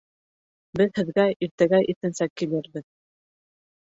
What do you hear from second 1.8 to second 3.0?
иртәнсәк килербеҙ.